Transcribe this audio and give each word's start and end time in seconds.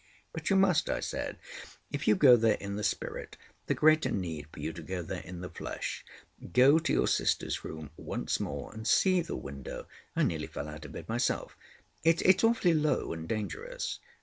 "But 0.33 0.49
you 0.49 0.55
must," 0.55 0.89
I 0.89 0.99
said. 0.99 1.37
"If 1.91 2.07
you 2.07 2.15
go 2.15 2.35
there 2.35 2.55
in 2.59 2.75
the 2.75 2.83
spirit 2.83 3.37
the 3.67 3.75
greater 3.75 4.09
need 4.09 4.47
for 4.51 4.59
you 4.59 4.73
to 4.73 4.81
go 4.81 5.03
there 5.03 5.21
in 5.21 5.41
the 5.41 5.49
flesh. 5.51 6.03
Go 6.53 6.79
to 6.79 6.91
your 6.91 7.07
sister's 7.07 7.63
room 7.63 7.91
once 7.97 8.39
more, 8.39 8.73
and 8.73 8.87
see 8.87 9.21
the 9.21 9.35
window—I 9.35 10.23
nearly 10.23 10.47
fell 10.47 10.67
out 10.67 10.85
of 10.85 10.95
it 10.95 11.07
myself. 11.07 11.55
It's—it's 12.03 12.43
awfully 12.43 12.73
low 12.73 13.13
and 13.13 13.29
dangerous. 13.29 13.99